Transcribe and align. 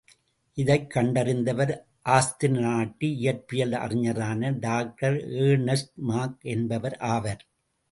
இதைக் 0.57 0.87
கண்டறிந்தவர் 0.95 1.73
ஆஸ்திரி 2.09 2.49
நாட்டு 2.59 3.07
இயற்பியல் 3.07 3.71
அறிஞரான 3.71 4.51
டாக்டர் 4.59 5.13
எர்னெஸ்ட் 5.13 5.95
மாக் 6.07 6.41
என்பவர் 6.49 6.97
ஆவார். 6.99 7.43